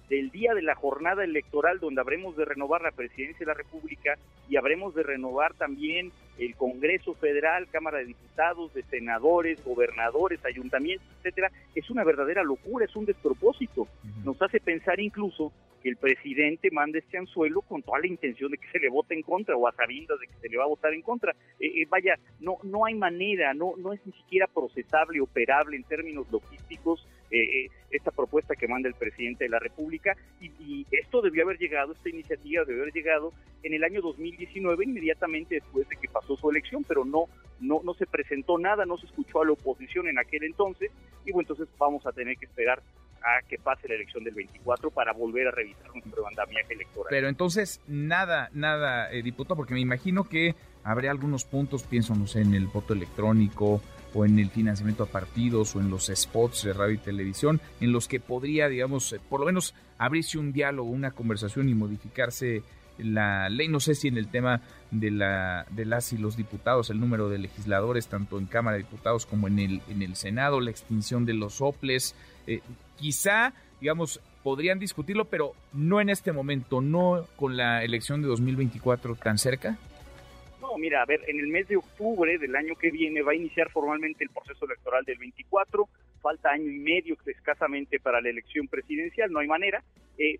del 0.08 0.30
día 0.30 0.54
de 0.54 0.62
la 0.62 0.74
jornada 0.74 1.24
electoral 1.24 1.80
donde 1.80 2.00
habremos 2.00 2.36
de 2.36 2.44
renovar 2.44 2.82
la 2.82 2.92
presidencia 2.92 3.40
de 3.40 3.46
la 3.46 3.54
República 3.54 4.16
y 4.48 4.56
habremos 4.56 4.94
de 4.94 5.02
renovar 5.02 5.54
también 5.54 6.12
el 6.38 6.54
Congreso 6.56 7.14
Federal, 7.14 7.68
Cámara 7.70 7.98
de 7.98 8.06
Diputados, 8.06 8.72
de 8.72 8.82
senadores, 8.84 9.62
gobernadores, 9.64 10.44
ayuntamientos, 10.44 11.06
etcétera, 11.18 11.50
es 11.74 11.90
una 11.90 12.04
verdadera 12.04 12.42
locura, 12.42 12.84
es 12.84 12.96
un 12.96 13.04
despropósito. 13.04 13.88
Nos 14.24 14.40
hace 14.40 14.60
pensar 14.60 15.00
incluso 15.00 15.52
que 15.82 15.88
el 15.88 15.96
presidente 15.96 16.70
mande 16.70 17.00
este 17.00 17.18
anzuelo 17.18 17.62
con 17.62 17.82
toda 17.82 18.00
la 18.00 18.06
intención 18.06 18.50
de 18.50 18.58
que 18.58 18.68
se 18.70 18.78
le 18.78 18.88
vote 18.88 19.14
en 19.14 19.22
contra 19.22 19.56
o 19.56 19.68
a 19.68 19.72
sabiendas 19.72 20.18
de 20.18 20.26
que 20.26 20.34
se 20.40 20.48
le 20.48 20.56
va 20.56 20.64
a 20.64 20.68
votar 20.68 20.92
en 20.92 21.02
contra. 21.02 21.32
Eh, 21.60 21.82
eh, 21.82 21.86
vaya, 21.88 22.18
no 22.40 22.58
no 22.64 22.84
hay 22.84 22.94
manera, 22.94 23.54
no 23.54 23.74
no 23.76 23.92
es 23.92 24.04
ni 24.04 24.12
siquiera 24.12 24.46
procesable, 24.46 25.20
operable 25.20 25.76
en 25.76 25.84
términos 25.84 26.26
logísticos 26.30 27.06
eh, 27.30 27.68
esta 27.90 28.10
propuesta 28.10 28.54
que 28.54 28.68
manda 28.68 28.88
el 28.88 28.94
presidente 28.94 29.44
de 29.44 29.50
la 29.50 29.58
República 29.58 30.16
y, 30.40 30.46
y, 30.58 30.86
esto 30.90 31.22
debió 31.22 31.44
haber 31.44 31.58
llegado, 31.58 31.92
esta 31.92 32.08
iniciativa 32.08 32.64
debió 32.64 32.82
haber 32.82 32.94
llegado 32.94 33.32
en 33.62 33.74
el 33.74 33.84
año 33.84 34.00
2019 34.00 34.84
inmediatamente 34.84 35.56
después 35.56 35.88
de 35.88 35.96
que 35.96 36.08
pasó 36.08 36.36
su 36.36 36.50
elección, 36.50 36.84
pero 36.84 37.04
no 37.04 37.26
no 37.60 37.80
no 37.84 37.94
se 37.94 38.06
presentó 38.06 38.58
nada, 38.58 38.86
no 38.86 38.96
se 38.98 39.06
escuchó 39.06 39.42
a 39.42 39.44
la 39.44 39.52
oposición 39.52 40.08
en 40.08 40.18
aquel 40.18 40.44
entonces 40.44 40.90
y 41.24 41.32
bueno, 41.32 41.48
entonces 41.50 41.68
vamos 41.78 42.06
a 42.06 42.12
tener 42.12 42.36
que 42.36 42.46
esperar 42.46 42.82
a 43.22 43.46
que 43.46 43.58
pase 43.58 43.88
la 43.88 43.94
elección 43.94 44.24
del 44.24 44.34
24 44.34 44.90
para 44.90 45.12
volver 45.12 45.48
a 45.48 45.50
revisar 45.50 45.92
nuestro 45.92 46.26
andamiaje 46.26 46.74
electoral. 46.74 47.08
Pero 47.10 47.28
entonces, 47.28 47.80
nada, 47.86 48.48
nada, 48.52 49.12
eh, 49.12 49.22
diputado, 49.22 49.56
porque 49.56 49.74
me 49.74 49.80
imagino 49.80 50.24
que 50.24 50.54
habría 50.84 51.10
algunos 51.10 51.44
puntos, 51.44 51.82
pienso, 51.82 52.14
no 52.14 52.26
sé, 52.26 52.42
en 52.42 52.54
el 52.54 52.66
voto 52.66 52.94
electrónico 52.94 53.82
o 54.14 54.24
en 54.24 54.38
el 54.38 54.50
financiamiento 54.50 55.04
a 55.04 55.06
partidos 55.06 55.74
o 55.76 55.80
en 55.80 55.90
los 55.90 56.10
spots 56.14 56.64
de 56.64 56.72
radio 56.72 56.94
y 56.94 56.98
televisión, 56.98 57.60
en 57.80 57.92
los 57.92 58.08
que 58.08 58.20
podría, 58.20 58.68
digamos, 58.68 59.12
eh, 59.12 59.20
por 59.28 59.40
lo 59.40 59.46
menos 59.46 59.74
abrirse 59.98 60.38
un 60.38 60.52
diálogo, 60.52 60.90
una 60.90 61.10
conversación 61.10 61.68
y 61.68 61.74
modificarse 61.74 62.62
la 62.98 63.48
ley, 63.48 63.68
no 63.68 63.80
sé 63.80 63.94
si 63.94 64.08
en 64.08 64.18
el 64.18 64.28
tema 64.28 64.60
de 64.90 65.10
la 65.10 65.66
de 65.70 65.84
las 65.84 66.12
y 66.12 66.18
los 66.18 66.36
diputados, 66.36 66.90
el 66.90 67.00
número 67.00 67.28
de 67.28 67.38
legisladores 67.38 68.08
tanto 68.08 68.38
en 68.38 68.46
Cámara 68.46 68.76
de 68.76 68.82
Diputados 68.82 69.24
como 69.24 69.46
en 69.46 69.58
el 69.58 69.82
en 69.88 70.02
el 70.02 70.16
Senado, 70.16 70.60
la 70.60 70.70
extinción 70.70 71.24
de 71.24 71.34
los 71.34 71.54
soples, 71.54 72.14
eh, 72.46 72.60
quizá, 72.96 73.52
digamos, 73.80 74.20
podrían 74.42 74.78
discutirlo, 74.78 75.26
pero 75.26 75.52
no 75.72 76.00
en 76.00 76.08
este 76.08 76.32
momento, 76.32 76.80
no 76.80 77.26
con 77.36 77.56
la 77.56 77.84
elección 77.84 78.22
de 78.22 78.28
2024 78.28 79.14
tan 79.16 79.38
cerca. 79.38 79.78
Mira, 80.78 81.02
a 81.02 81.06
ver, 81.06 81.20
en 81.26 81.38
el 81.40 81.48
mes 81.48 81.68
de 81.68 81.76
octubre 81.76 82.38
del 82.38 82.54
año 82.56 82.74
que 82.76 82.90
viene 82.90 83.22
va 83.22 83.32
a 83.32 83.36
iniciar 83.36 83.70
formalmente 83.70 84.24
el 84.24 84.30
proceso 84.30 84.64
electoral 84.64 85.04
del 85.04 85.18
24, 85.18 85.88
falta 86.22 86.50
año 86.50 86.70
y 86.70 86.78
medio 86.78 87.16
escasamente 87.26 88.00
para 88.00 88.20
la 88.20 88.30
elección 88.30 88.68
presidencial, 88.68 89.30
no 89.30 89.40
hay 89.40 89.48
manera. 89.48 89.82
Eh, 90.18 90.38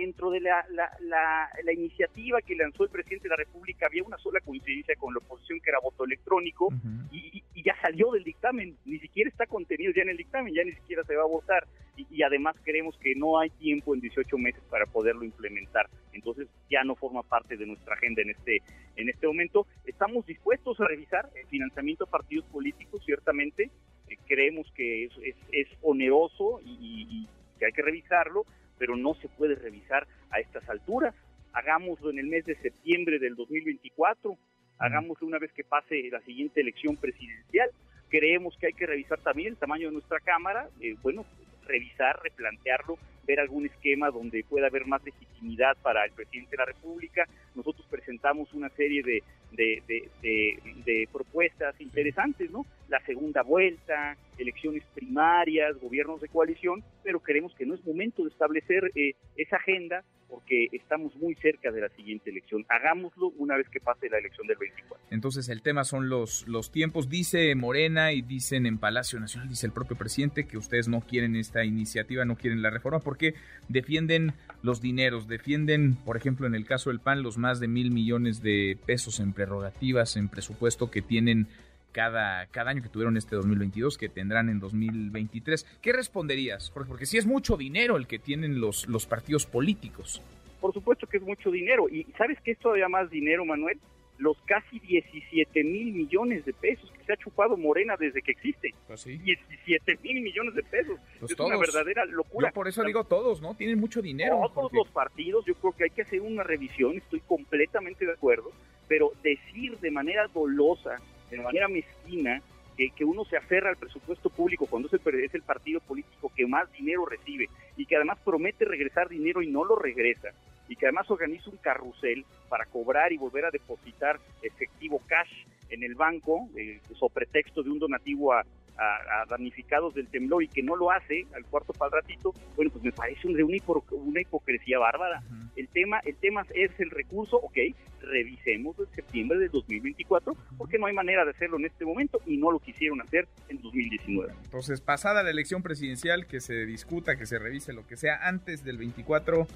dentro 0.00 0.30
de 0.30 0.40
la, 0.40 0.64
la, 0.70 1.72
iniciativa 1.72 2.40
que 2.40 2.56
lanzó 2.56 2.84
el 2.84 2.90
presidente 2.90 3.24
de 3.24 3.30
la 3.30 3.36
República 3.36 3.86
había 3.86 4.02
una 4.02 4.16
sola 4.18 4.40
coincidencia 4.40 4.94
con 4.96 5.12
la 5.12 5.18
oposición 5.18 5.60
que 5.60 5.70
era 5.70 5.78
voto 5.78 6.04
electrónico 6.04 6.68
y, 7.12 7.42
ya 7.62 7.78
salió 7.82 8.10
del 8.12 8.24
dictamen, 8.24 8.74
ni 8.86 8.98
siquiera 9.00 9.28
está 9.28 9.44
contenido 9.44 9.92
ya 9.94 10.00
en 10.00 10.08
el 10.08 10.16
dictamen, 10.16 10.54
ya 10.54 10.64
ni 10.64 10.72
siquiera 10.72 11.04
se 11.04 11.14
va 11.14 11.24
a 11.24 11.26
votar 11.26 11.66
y, 11.94 12.22
además 12.22 12.56
creemos 12.64 12.96
que 12.96 13.14
no 13.14 13.38
hay 13.38 13.50
tiempo 13.50 13.94
en 13.94 14.00
18 14.00 14.38
meses 14.38 14.62
para 14.70 14.86
poderlo 14.86 15.24
implementar, 15.24 15.90
entonces 16.14 16.48
ya 16.70 16.82
no 16.84 16.94
forma 16.94 17.22
parte 17.22 17.58
de 17.58 17.66
nuestra 17.66 17.94
agenda 17.94 18.22
en 18.22 18.30
este, 18.30 18.62
en 18.96 19.10
este 19.10 19.26
momento. 19.26 19.66
Estamos 19.84 20.24
dispuestos 20.24 20.80
a 20.80 20.88
revisar 20.88 21.28
el 21.34 21.46
financiamiento 21.48 22.04
a 22.04 22.10
partidos 22.10 22.46
políticos, 22.46 23.02
ciertamente, 23.04 23.70
eh, 24.08 24.16
creemos 24.26 24.66
que 24.74 25.04
es, 25.04 25.12
es, 25.52 25.68
oneroso 25.82 26.62
y 26.64 27.28
que 27.58 27.66
hay 27.66 27.72
que 27.72 27.82
revisarlo, 27.82 28.46
pero 28.80 28.96
no 28.96 29.12
se 29.16 29.28
puede 29.28 29.56
revisar 29.56 30.06
a 30.30 30.40
estas 30.40 30.66
alturas. 30.70 31.14
Hagámoslo 31.52 32.10
en 32.10 32.18
el 32.18 32.26
mes 32.26 32.46
de 32.46 32.56
septiembre 32.56 33.18
del 33.18 33.36
2024, 33.36 34.38
hagámoslo 34.78 35.26
una 35.26 35.38
vez 35.38 35.52
que 35.52 35.64
pase 35.64 36.08
la 36.10 36.20
siguiente 36.22 36.62
elección 36.62 36.96
presidencial. 36.96 37.68
Creemos 38.08 38.56
que 38.56 38.68
hay 38.68 38.72
que 38.72 38.86
revisar 38.86 39.20
también 39.20 39.48
el 39.48 39.58
tamaño 39.58 39.88
de 39.88 39.92
nuestra 39.92 40.18
Cámara, 40.20 40.66
eh, 40.80 40.96
bueno, 41.02 41.26
revisar, 41.66 42.20
replantearlo, 42.22 42.98
ver 43.26 43.40
algún 43.40 43.66
esquema 43.66 44.10
donde 44.10 44.44
pueda 44.44 44.68
haber 44.68 44.86
más 44.86 45.04
legitimidad 45.04 45.76
para 45.82 46.06
el 46.06 46.12
presidente 46.12 46.52
de 46.52 46.56
la 46.56 46.64
República. 46.64 47.28
Nosotros 47.54 47.86
presentamos 47.90 48.54
una 48.54 48.70
serie 48.70 49.02
de, 49.02 49.22
de, 49.52 51.08
propuestas 51.12 51.80
interesantes, 51.80 52.50
¿no? 52.50 52.64
la 52.88 53.00
segunda 53.04 53.42
vuelta, 53.42 54.16
elecciones 54.38 54.82
primarias, 54.94 55.78
gobiernos 55.80 56.20
de 56.20 56.28
coalición, 56.28 56.82
pero 57.02 57.20
creemos 57.20 57.54
que 57.54 57.66
no 57.66 57.74
es 57.74 57.84
momento 57.84 58.22
de 58.22 58.30
establecer 58.30 58.90
eh, 58.94 59.14
esa 59.36 59.56
agenda 59.56 60.04
porque 60.30 60.68
estamos 60.72 61.14
muy 61.16 61.34
cerca 61.34 61.70
de 61.70 61.80
la 61.80 61.88
siguiente 61.90 62.30
elección. 62.30 62.64
Hagámoslo 62.68 63.32
una 63.36 63.56
vez 63.56 63.68
que 63.68 63.80
pase 63.80 64.08
la 64.08 64.18
elección 64.18 64.46
del 64.46 64.56
24. 64.58 65.06
Entonces 65.10 65.48
el 65.48 65.60
tema 65.60 65.84
son 65.84 66.08
los, 66.08 66.46
los 66.46 66.70
tiempos. 66.70 67.08
Dice 67.08 67.54
Morena 67.56 68.12
y 68.12 68.22
dicen 68.22 68.64
en 68.64 68.78
Palacio 68.78 69.18
Nacional, 69.18 69.48
dice 69.48 69.66
el 69.66 69.72
propio 69.72 69.96
presidente, 69.96 70.46
que 70.46 70.56
ustedes 70.56 70.88
no 70.88 71.00
quieren 71.00 71.34
esta 71.34 71.64
iniciativa, 71.64 72.24
no 72.24 72.36
quieren 72.36 72.62
la 72.62 72.70
reforma, 72.70 73.00
porque 73.00 73.34
defienden 73.68 74.32
los 74.62 74.80
dineros, 74.80 75.26
defienden, 75.26 75.96
por 75.96 76.16
ejemplo, 76.16 76.46
en 76.46 76.54
el 76.54 76.64
caso 76.64 76.90
del 76.90 77.00
PAN, 77.00 77.22
los 77.22 77.36
más 77.36 77.58
de 77.60 77.68
mil 77.68 77.90
millones 77.90 78.40
de 78.40 78.78
pesos 78.86 79.20
en 79.20 79.32
prerrogativas, 79.50 80.16
en 80.16 80.28
presupuesto 80.28 80.90
que 80.90 81.02
tienen 81.02 81.48
cada, 81.92 82.46
cada 82.46 82.70
año 82.70 82.82
que 82.82 82.88
tuvieron 82.88 83.16
este 83.16 83.34
2022, 83.34 83.98
que 83.98 84.08
tendrán 84.08 84.48
en 84.48 84.60
2023. 84.60 85.66
¿Qué 85.82 85.92
responderías, 85.92 86.70
Jorge? 86.70 86.88
Porque 86.88 87.06
sí 87.06 87.18
es 87.18 87.26
mucho 87.26 87.56
dinero 87.56 87.96
el 87.96 88.06
que 88.06 88.20
tienen 88.20 88.60
los, 88.60 88.88
los 88.88 89.06
partidos 89.06 89.46
políticos. 89.46 90.22
Por 90.60 90.72
supuesto 90.72 91.06
que 91.08 91.16
es 91.16 91.22
mucho 91.24 91.50
dinero. 91.50 91.88
¿Y 91.88 92.04
sabes 92.16 92.38
qué 92.44 92.52
es 92.52 92.58
todavía 92.58 92.88
más 92.88 93.10
dinero, 93.10 93.44
Manuel? 93.44 93.78
Los 94.18 94.36
casi 94.44 94.78
17 94.78 95.64
mil 95.64 95.94
millones 95.94 96.44
de 96.44 96.52
pesos 96.52 96.92
que 96.92 97.02
se 97.04 97.12
ha 97.14 97.16
chupado 97.16 97.56
Morena 97.56 97.96
desde 97.98 98.20
que 98.20 98.32
existe. 98.32 98.74
17 98.86 99.80
pues 99.84 100.02
mil 100.02 100.20
millones 100.20 100.54
de 100.54 100.62
pesos. 100.62 101.00
Pues 101.18 101.32
es 101.32 101.40
una 101.40 101.56
verdadera 101.56 102.04
locura. 102.04 102.52
por 102.52 102.68
eso 102.68 102.84
digo 102.84 103.02
todos, 103.04 103.40
¿no? 103.40 103.54
Tienen 103.54 103.80
mucho 103.80 104.00
dinero. 104.02 104.48
Todos 104.54 104.72
los 104.72 104.88
partidos, 104.90 105.44
yo 105.46 105.54
creo 105.54 105.72
que 105.72 105.84
hay 105.84 105.90
que 105.90 106.02
hacer 106.02 106.20
una 106.20 106.44
revisión, 106.44 106.98
estoy 106.98 107.20
completamente 107.20 108.04
de 108.04 108.12
acuerdo, 108.12 108.52
pero 108.90 109.12
decir 109.22 109.78
de 109.78 109.92
manera 109.92 110.26
dolosa 110.34 110.96
de 111.30 111.38
manera 111.38 111.68
mezquina 111.68 112.42
que, 112.76 112.90
que, 112.90 113.04
uno 113.04 113.24
se 113.24 113.36
aferra 113.36 113.70
al 113.70 113.76
presupuesto 113.76 114.30
público 114.30 114.66
cuando 114.66 114.88
es 114.88 114.94
el, 114.94 115.14
es 115.20 115.32
el 115.32 115.42
partido 115.42 115.78
político 115.78 116.32
que 116.34 116.44
más 116.44 116.70
dinero 116.72 117.06
recibe 117.06 117.46
y 117.76 117.86
que 117.86 117.94
además 117.94 118.18
promete 118.24 118.64
regresar 118.64 119.08
dinero 119.08 119.42
y 119.42 119.46
no 119.46 119.64
lo 119.64 119.76
regresa 119.76 120.30
y 120.66 120.74
que 120.74 120.86
además 120.86 121.08
organiza 121.08 121.50
un 121.50 121.58
carrusel 121.58 122.24
para 122.48 122.64
cobrar 122.64 123.12
y 123.12 123.16
volver 123.16 123.44
a 123.44 123.52
depositar 123.52 124.18
efectivo 124.42 125.00
cash 125.06 125.39
en 125.80 125.90
el 125.90 125.94
banco, 125.94 126.48
eh, 126.56 126.80
sobre 126.98 127.14
pretexto 127.14 127.62
de 127.62 127.70
un 127.70 127.78
donativo 127.78 128.32
a, 128.32 128.44
a, 128.80 129.26
damnificados 129.28 129.94
del 129.94 130.08
temblor 130.08 130.42
y 130.42 130.48
que 130.48 130.62
no 130.62 130.76
lo 130.76 130.90
hace 130.90 131.26
al 131.34 131.44
cuarto 131.44 131.72
para 131.72 131.96
el 131.96 132.02
ratito, 132.02 132.32
bueno, 132.56 132.70
pues 132.70 132.84
me 132.84 132.92
parece 132.92 133.28
una, 133.28 133.44
una 133.44 134.20
hipocresía 134.20 134.78
bárbara. 134.78 135.22
El 135.56 135.68
tema 135.68 136.00
el 136.04 136.16
tema 136.16 136.44
es 136.54 136.70
el 136.78 136.90
recurso, 136.90 137.36
ok, 137.36 137.58
revisemos 138.00 138.78
en 138.78 138.86
septiembre 138.94 139.38
de 139.38 139.48
2024, 139.48 140.34
porque 140.56 140.78
no 140.78 140.86
hay 140.86 140.94
manera 140.94 141.24
de 141.24 141.32
hacerlo 141.32 141.58
en 141.58 141.66
este 141.66 141.84
momento 141.84 142.20
y 142.26 142.38
no 142.38 142.50
lo 142.50 142.58
quisieron 142.58 143.00
hacer 143.02 143.28
en 143.48 143.60
2019. 143.60 144.32
Entonces, 144.44 144.80
pasada 144.80 145.22
la 145.22 145.30
elección 145.30 145.62
presidencial, 145.62 146.26
que 146.26 146.40
se 146.40 146.64
discuta, 146.64 147.16
que 147.16 147.26
se 147.26 147.38
revise 147.38 147.72
lo 147.72 147.86
que 147.86 147.96
sea 147.96 148.26
antes 148.26 148.64
del 148.64 148.78
24, 148.78 149.46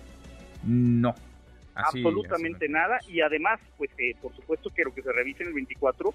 no. 0.67 1.15
Absolutamente 1.75 2.69
nada 2.69 2.99
y 3.09 3.21
además, 3.21 3.61
pues 3.77 3.91
eh, 3.99 4.15
por 4.21 4.35
supuesto 4.35 4.71
quiero 4.71 4.95
que 4.95 5.03
se 5.03 5.13
revise 5.13 5.43
en 5.43 5.49
el 5.49 5.55
24 5.55 6.15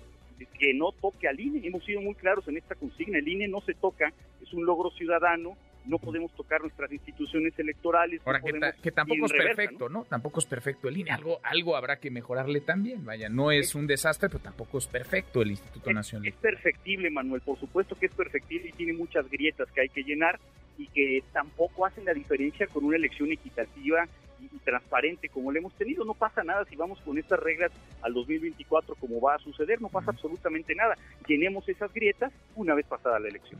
que 0.59 0.73
no 0.73 0.91
toque 0.91 1.27
al 1.27 1.39
INE. 1.39 1.65
Hemos 1.65 1.83
sido 1.85 2.01
muy 2.01 2.15
claros 2.15 2.47
en 2.47 2.57
esta 2.57 2.75
consigna. 2.75 3.17
El 3.17 3.27
INE 3.27 3.47
no 3.47 3.61
se 3.61 3.73
toca, 3.73 4.11
es 4.41 4.53
un 4.53 4.65
logro 4.65 4.91
ciudadano. 4.91 5.57
No 5.85 5.97
podemos 5.97 6.31
tocar 6.35 6.61
nuestras 6.61 6.91
instituciones 6.91 7.57
electorales. 7.57 8.21
Ahora, 8.25 8.41
que, 8.41 8.91
tampoco 8.91 9.25
es 9.25 9.31
perfecto, 9.31 9.89
¿no? 9.89 10.03
Tampoco 10.03 10.39
es 10.39 10.45
perfecto 10.45 10.89
el 10.89 10.97
INE. 10.97 11.11
Algo, 11.11 11.39
algo 11.41 11.75
habrá 11.75 11.99
que 11.99 12.11
mejorarle 12.11 12.61
también. 12.61 13.05
Vaya, 13.05 13.29
no 13.29 13.51
es, 13.51 13.73
un 13.75 13.87
desastre, 13.87 14.29
pero 14.29 14.43
tampoco 14.43 14.77
es 14.77 14.87
perfecto 14.87 15.41
el 15.41 15.51
Instituto 15.51 15.91
Nacional. 15.91 16.27
Es 16.27 16.35
perfectible, 16.35 17.09
Manuel. 17.09 17.41
Por 17.41 17.57
supuesto 17.57 17.95
que 17.97 18.07
es 18.07 18.13
perfectible 18.13 18.69
y 18.69 18.73
tiene 18.73 18.93
muchas 18.93 19.27
grietas 19.31 19.71
que 19.71 19.81
hay 19.81 19.89
que 19.89 20.03
llenar 20.03 20.39
y 20.77 20.87
que 20.87 21.23
tampoco 21.31 21.85
hacen 21.85 22.05
la 22.05 22.13
diferencia 22.13 22.67
con 22.67 22.83
una 22.83 22.97
elección 22.97 23.31
equitativa 23.31 24.07
y, 24.41 24.47
transparente 24.59 25.29
como 25.29 25.51
le 25.51 25.59
hemos 25.59 25.73
tenido. 25.73 26.05
No 26.05 26.13
pasa 26.13 26.43
nada 26.43 26.65
si 26.65 26.75
vamos 26.75 26.99
con 27.01 27.17
estas 27.17 27.39
reglas 27.39 27.71
al 28.01 28.13
2024 28.13 28.95
como 28.95 29.21
va 29.21 29.35
a 29.35 29.39
suceder, 29.39 29.81
no 29.81 29.89
pasa 29.89 30.11
absolutamente 30.11 30.75
nada. 30.75 30.95
Llenemos 31.27 31.67
esas 31.69 31.93
grietas 31.93 32.31
una 32.55 32.73
vez 32.73 32.85
pasada 32.85 33.19
la 33.19 33.27
elección. 33.27 33.59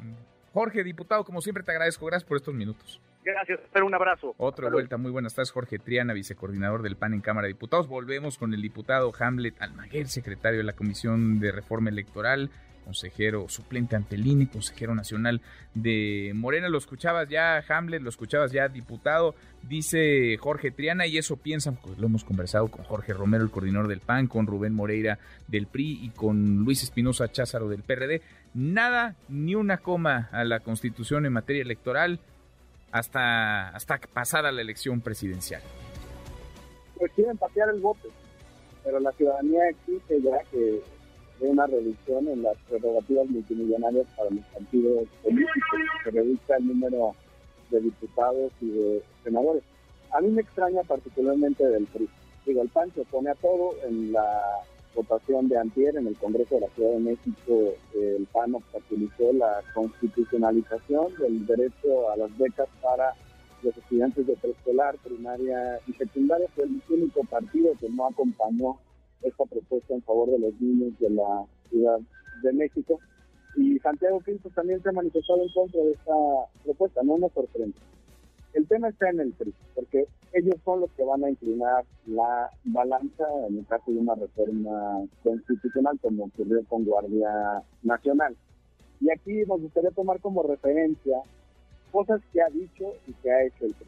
Jorge, 0.54 0.84
diputado, 0.84 1.24
como 1.24 1.42
siempre 1.42 1.64
te 1.64 1.72
agradezco, 1.72 2.06
gracias 2.08 2.28
por 2.28 2.38
estos 2.38 2.54
minutos. 2.54 3.00
Gracias, 3.24 3.60
espero 3.60 3.86
un 3.86 3.94
abrazo. 3.94 4.34
Otra 4.38 4.70
vuelta, 4.70 4.98
muy 4.98 5.12
buenas 5.12 5.36
tardes, 5.36 5.52
Jorge 5.52 5.78
Triana, 5.78 6.14
vicecoordinador 6.14 6.82
del 6.82 6.96
PAN 6.96 7.14
en 7.14 7.22
Cámara 7.22 7.46
de 7.46 7.54
Diputados. 7.54 7.88
Volvemos 7.88 8.38
con 8.38 8.54
el 8.54 8.62
diputado 8.62 9.12
Hamlet 9.20 9.62
Almaguer, 9.62 10.08
secretario 10.08 10.60
de 10.60 10.64
la 10.64 10.74
Comisión 10.74 11.40
de 11.40 11.52
Reforma 11.52 11.90
Electoral 11.90 12.50
consejero 12.90 13.48
suplente 13.50 13.96
ante 13.96 14.16
el 14.16 14.26
INE, 14.26 14.50
consejero 14.50 14.96
nacional 14.96 15.42
de 15.76 16.32
Morena. 16.34 16.70
Lo 16.70 16.80
escuchabas 16.80 17.30
ya, 17.30 17.64
Hamlet, 17.70 18.02
lo 18.02 18.10
escuchabas 18.10 18.52
ya, 18.52 18.68
diputado, 18.68 19.36
dice 19.62 20.36
Jorge 20.38 20.72
Triana, 20.72 21.06
y 21.06 21.20
eso 21.20 21.38
piensan, 21.38 21.76
pues 21.76 22.00
lo 22.00 22.08
hemos 22.08 22.24
conversado 22.24 22.68
con 22.70 22.84
Jorge 22.84 23.14
Romero, 23.14 23.44
el 23.44 23.52
coordinador 23.52 23.88
del 23.88 24.00
PAN, 24.00 24.26
con 24.26 24.48
Rubén 24.48 24.74
Moreira 24.74 25.20
del 25.48 25.68
PRI 25.68 26.00
y 26.02 26.10
con 26.10 26.64
Luis 26.64 26.82
Espinosa 26.82 27.32
Cházaro 27.32 27.70
del 27.70 27.84
PRD. 27.84 28.24
Nada, 28.56 29.16
ni 29.28 29.54
una 29.54 29.78
coma 29.78 30.30
a 30.32 30.44
la 30.44 30.62
constitución 30.62 31.28
en 31.28 31.34
materia 31.34 31.62
electoral 31.62 32.20
hasta, 32.92 33.70
hasta 33.70 34.00
pasada 34.00 34.52
la 34.52 34.62
elección 34.62 35.02
presidencial. 35.02 35.62
Pues 36.98 37.12
quieren 37.12 37.38
patear 37.38 37.70
el 37.70 37.82
voto, 37.82 38.08
pero 38.84 39.00
la 39.00 39.12
ciudadanía 39.12 39.70
exige 39.70 40.22
ya 40.24 40.40
que 40.50 40.82
de 41.40 41.50
una 41.50 41.68
reducción 41.68 42.28
en 42.28 42.44
las 42.44 42.58
prerrogativas 42.70 43.28
multimillonarias 43.30 44.08
para 44.18 44.30
los 44.30 44.46
partidos 44.46 45.08
políticos, 45.24 45.80
que 46.04 46.12
reduzca 46.12 46.58
el 46.58 46.68
número 46.68 47.16
de 47.70 47.82
diputados 47.82 48.52
y 48.62 48.70
de 48.70 49.04
senadores. 49.24 49.64
A 50.12 50.22
mí 50.22 50.30
me 50.30 50.42
extraña 50.42 50.82
particularmente 50.84 51.66
del 51.66 51.86
PRI. 51.86 52.10
Digo, 52.46 52.62
el 52.62 52.70
PAN 52.70 52.92
se 52.94 53.02
opone 53.02 53.30
a 53.30 53.36
todo. 53.36 53.76
En 53.86 54.12
la 54.12 54.42
votación 54.96 55.48
de 55.48 55.58
antier 55.58 55.96
en 55.96 56.08
el 56.08 56.18
Congreso 56.18 56.56
de 56.56 56.62
la 56.62 56.70
Ciudad 56.70 56.92
de 56.92 57.00
México, 57.00 57.74
el 57.94 58.28
PAN 58.32 58.56
obstaculizó 58.56 59.32
la 59.34 59.62
constitucionalización 59.74 61.14
del 61.20 61.46
derecho 61.46 62.10
a 62.12 62.18
las 62.18 62.36
becas 62.38 62.68
para 62.82 63.14
los 63.62 63.78
estudiantes 63.78 64.26
de 64.26 64.36
preescolar, 64.36 64.98
primaria 64.98 65.80
y 65.88 65.94
secundaria. 65.94 66.48
Fue 66.56 66.64
el 66.64 66.82
único 66.90 67.24
partido 67.26 67.74
que 67.80 67.90
no 67.90 68.08
acompañó 68.08 68.78
esta 69.22 69.46
propuesta 69.46 69.94
en 69.94 70.02
favor 70.04 70.30
de 70.30 70.40
los 70.40 70.60
niños 70.60 70.98
de 71.00 71.10
la 71.10 71.46
Ciudad 71.70 72.00
de 72.44 72.54
México. 72.54 73.00
Y 73.56 73.80
Santiago 73.80 74.20
Pinto 74.22 74.50
también 74.50 74.82
se 74.82 74.90
ha 74.90 74.94
manifestado 74.94 75.42
en 75.42 75.50
contra 75.50 75.82
de 75.82 75.92
esta 75.92 76.14
propuesta, 76.64 77.02
no 77.04 77.18
nos 77.18 77.32
sorprende. 77.34 77.76
El 78.54 78.68
tema 78.68 78.90
está 78.90 79.10
en 79.10 79.20
el 79.20 79.32
PRI, 79.34 79.54
porque 79.76 80.06
ellos 80.34 80.56
son 80.66 80.82
los 80.82 80.92
que 80.92 81.04
van 81.04 81.24
a 81.24 81.30
inclinar 81.30 81.86
la 82.08 82.50
balanza 82.64 83.26
en 83.48 83.60
el 83.60 83.66
caso 83.68 83.92
de 83.92 83.98
una 83.98 84.16
reforma 84.16 85.06
constitucional 85.24 86.00
como 86.02 86.26
ocurrió 86.26 86.64
con 86.66 86.84
Guardia 86.84 87.64
Nacional. 87.84 88.36
Y 89.02 89.12
aquí 89.12 89.44
nos 89.48 89.62
gustaría 89.62 89.92
tomar 89.92 90.20
como 90.20 90.44
referencia 90.44 91.18
cosas 91.92 92.22
que 92.34 92.42
ha 92.42 92.50
dicho 92.50 92.94
y 93.08 93.14
que 93.14 93.32
ha 93.32 93.44
hecho 93.46 93.66
el 93.66 93.74
PRI. 93.74 93.88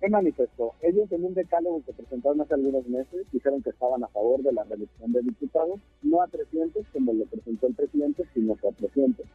¿Qué 0.00 0.08
manifestó? 0.08 0.74
Ellos 0.80 1.10
en 1.10 1.24
un 1.24 1.34
decálogo 1.34 1.82
que 1.84 1.92
presentaron 1.92 2.40
hace 2.40 2.54
algunos 2.54 2.86
meses 2.86 3.26
dijeron 3.32 3.62
que 3.62 3.70
estaban 3.70 4.04
a 4.04 4.08
favor 4.08 4.40
de 4.42 4.52
la 4.52 4.62
reelección 4.62 5.12
de 5.12 5.22
diputados, 5.22 5.80
no 6.02 6.22
a 6.22 6.28
300 6.28 6.86
como 6.92 7.12
lo 7.12 7.24
presentó 7.24 7.66
el 7.66 7.74
presidente, 7.74 8.24
sino 8.32 8.52
a 8.52 8.72
300. 8.72 9.26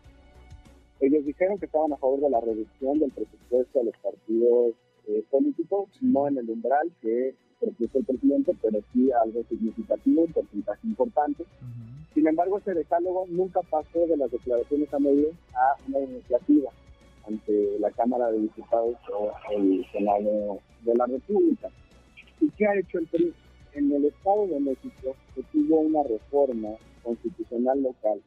Ellos 1.01 1.25
dijeron 1.25 1.59
que 1.59 1.65
estaban 1.65 1.91
a 1.91 1.97
favor 1.97 2.21
de 2.21 2.29
la 2.29 2.39
reducción 2.39 2.99
del 2.99 3.11
presupuesto 3.11 3.81
a 3.81 3.83
los 3.83 3.97
partidos 3.97 4.75
eh, 5.07 5.25
políticos, 5.29 5.89
no 5.99 6.29
en 6.29 6.37
el 6.37 6.49
umbral 6.49 6.93
que 7.01 7.35
propuso 7.59 7.97
el 7.97 8.05
presidente, 8.05 8.55
pero 8.61 8.79
sí 8.93 9.11
algo 9.11 9.43
significativo, 9.49 10.21
un 10.21 10.31
porcentaje 10.31 10.87
importante. 10.87 11.43
Sin 12.13 12.25
embargo, 12.25 12.59
ese 12.59 12.73
decálogo 12.73 13.25
nunca 13.27 13.59
pasó 13.69 14.07
de 14.07 14.15
las 14.15 14.31
declaraciones 14.31 14.93
a 14.93 14.99
medios 14.99 15.33
a 15.55 15.75
una 15.89 15.99
iniciativa 15.99 16.71
ante 17.27 17.79
la 17.79 17.91
Cámara 17.91 18.31
de 18.31 18.39
Diputados 18.39 18.97
o 19.11 19.31
el 19.51 19.85
Senado 19.91 20.59
de 20.81 20.95
la 20.95 21.05
República. 21.05 21.69
¿Y 22.39 22.49
qué 22.51 22.67
ha 22.67 22.77
hecho 22.77 22.99
el 22.99 23.07
PRI? 23.07 23.33
En 23.73 23.91
el 23.91 24.05
Estado 24.05 24.47
de 24.47 24.59
México 24.59 25.15
se 25.33 25.41
tuvo 25.51 25.79
una 25.79 26.03
reforma 26.03 26.69
constitucional 27.03 27.81
local 27.81 28.21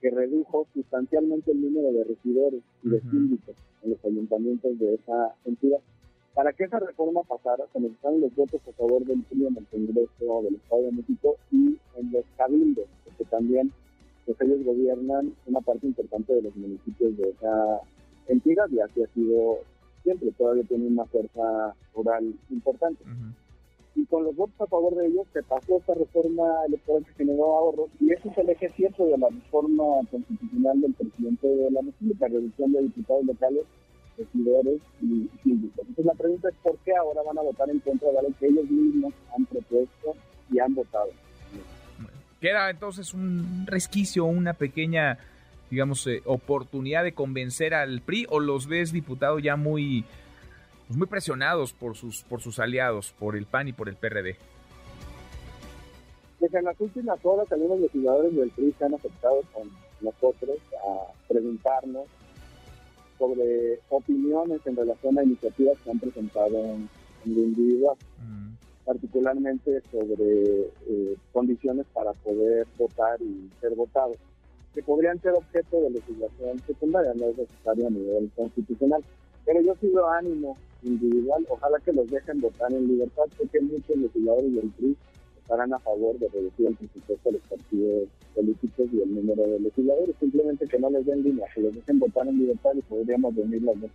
que 0.00 0.10
redujo 0.10 0.66
sustancialmente 0.74 1.50
el 1.52 1.60
número 1.60 1.92
de 1.92 2.04
regidores 2.04 2.62
y 2.82 2.88
de 2.88 3.00
síndicos 3.02 3.54
en 3.82 3.90
los 3.90 4.04
ayuntamientos 4.04 4.78
de 4.78 4.94
esa 4.94 5.34
entidad. 5.44 5.78
Para 6.34 6.52
que 6.52 6.64
esa 6.64 6.78
reforma 6.78 7.22
pasara, 7.22 7.64
se 7.72 7.80
necesitaron 7.80 8.20
los 8.20 8.34
votos 8.34 8.60
a 8.68 8.72
favor 8.72 9.04
del 9.04 9.22
PRI 9.24 9.46
en 9.46 9.56
el 9.56 9.66
Congreso 9.66 10.42
del 10.42 10.54
Estado 10.54 10.82
de 10.82 10.92
México 10.92 11.36
y 11.50 11.78
en 11.96 12.12
los 12.12 12.24
cabildos, 12.36 12.86
porque 13.04 13.24
también 13.24 13.72
pues, 14.24 14.40
ellos 14.40 14.64
gobiernan 14.64 15.32
una 15.46 15.60
parte 15.60 15.86
importante 15.86 16.32
de 16.34 16.42
los 16.42 16.56
municipios 16.56 17.16
de 17.16 17.30
esa 17.30 17.80
entidad 18.28 18.66
y 18.70 18.80
así 18.80 19.02
ha 19.02 19.06
sido 19.14 19.58
siempre, 20.02 20.30
todavía 20.32 20.64
tiene 20.64 20.86
una 20.86 21.04
fuerza 21.06 21.74
oral 21.94 22.34
importante. 22.50 23.04
y 23.94 24.06
con 24.06 24.24
los 24.24 24.36
votos 24.36 24.60
a 24.60 24.66
favor 24.66 24.94
de 24.94 25.06
ellos 25.06 25.26
se 25.32 25.42
pasó 25.42 25.78
esta 25.78 25.94
reforma 25.94 26.44
electoral 26.66 27.04
que 27.04 27.12
generó 27.14 27.44
ahorros 27.44 27.90
y 28.00 28.12
ese 28.12 28.28
es 28.28 28.38
el 28.38 28.50
eje 28.50 28.68
cierto 28.70 29.06
de 29.06 29.18
la 29.18 29.28
reforma 29.28 29.84
constitucional 30.10 30.80
del 30.80 30.94
presidente 30.94 31.48
de 31.48 31.70
la 31.70 31.80
República, 31.80 32.28
reducción 32.28 32.72
de 32.72 32.82
diputados 32.82 33.24
locales, 33.24 33.64
regidores 34.16 34.80
y 35.02 35.28
síndicos. 35.42 35.80
Entonces 35.80 36.04
la 36.04 36.14
pregunta 36.14 36.48
es 36.48 36.54
por 36.62 36.76
qué 36.78 36.94
ahora 36.94 37.22
van 37.22 37.38
a 37.38 37.42
votar 37.42 37.68
en 37.70 37.80
contra 37.80 38.10
de 38.12 38.18
algo 38.18 38.32
que 38.38 38.46
ellos 38.46 38.70
mismos 38.70 39.12
han 39.36 39.44
propuesto 39.46 40.14
y 40.52 40.58
han 40.60 40.74
votado. 40.74 41.10
Queda 42.40 42.70
entonces 42.70 43.12
un 43.14 43.64
resquicio, 43.66 44.24
una 44.24 44.54
pequeña, 44.54 45.18
digamos, 45.70 46.06
eh, 46.06 46.22
oportunidad 46.24 47.04
de 47.04 47.12
convencer 47.12 47.74
al 47.74 48.00
PRI 48.00 48.26
o 48.28 48.40
los 48.40 48.66
ves 48.66 48.92
diputado 48.92 49.38
ya 49.38 49.56
muy 49.56 50.04
pues, 50.86 50.96
muy 50.96 51.06
presionados 51.06 51.72
por 51.72 51.96
sus, 51.96 52.22
por 52.24 52.40
sus 52.40 52.58
aliados, 52.58 53.12
por 53.18 53.36
el 53.36 53.46
PAN 53.46 53.68
y 53.68 53.72
por 53.72 53.88
el 53.88 53.96
PRD. 53.96 54.36
Pues, 56.38 56.54
en 56.54 56.64
las 56.64 56.80
últimas 56.80 57.18
horas, 57.24 57.50
algunos 57.52 57.80
legisladores 57.80 58.34
del 58.34 58.50
PRI 58.50 58.74
se 58.78 58.84
han 58.84 58.94
aceptado 58.94 59.42
con 59.52 59.70
nosotros 60.00 60.56
a 60.86 61.12
preguntarnos 61.28 62.06
sobre 63.18 63.80
opiniones 63.90 64.60
en 64.64 64.76
relación 64.76 65.18
a 65.18 65.24
iniciativas 65.24 65.76
que 65.84 65.90
han 65.90 65.98
presentado 65.98 66.56
en, 66.56 66.88
lo 67.24 67.40
individual, 67.40 67.96
mm. 68.22 68.84
particularmente 68.86 69.82
sobre 69.90 70.60
eh, 70.88 71.16
condiciones 71.32 71.84
para 71.92 72.12
poder 72.12 72.66
votar 72.78 73.20
y 73.20 73.50
ser 73.60 73.74
votados, 73.74 74.16
que 74.74 74.82
podrían 74.82 75.20
ser 75.20 75.32
objeto 75.32 75.80
de 75.80 75.90
legislación 75.90 76.58
secundaria, 76.66 77.12
no 77.14 77.26
es 77.26 77.38
necesario 77.38 77.86
a 77.86 77.90
nivel 77.90 78.30
constitucional. 78.36 79.02
Pero 79.44 79.62
yo 79.62 79.74
sigo 79.80 80.06
ánimo 80.08 80.56
individual, 80.82 81.46
ojalá 81.48 81.78
que 81.80 81.92
los 81.92 82.08
dejen 82.10 82.40
votar 82.40 82.72
en 82.72 82.86
libertad, 82.86 83.24
porque 83.36 83.60
muchos 83.60 83.96
legisladores 83.96 84.54
del 84.54 84.70
PRI 84.70 84.96
estarán 85.40 85.72
a 85.72 85.78
favor 85.78 86.18
de 86.18 86.28
reducir 86.28 86.66
el 86.66 86.76
presupuesto 86.76 87.30
de 87.30 87.38
los 87.38 87.48
partidos 87.48 88.08
políticos 88.34 88.86
y 88.92 89.00
el 89.00 89.14
número 89.14 89.42
de 89.44 89.60
legisladores, 89.60 90.14
simplemente 90.20 90.66
que 90.66 90.78
no 90.78 90.90
les 90.90 91.06
den 91.06 91.22
línea, 91.22 91.46
que 91.54 91.62
los 91.62 91.74
dejen 91.74 91.98
votar 91.98 92.28
en 92.28 92.38
libertad 92.38 92.70
y 92.74 92.82
podríamos 92.82 93.34
venir 93.34 93.62
las 93.62 93.80
dos 93.80 93.90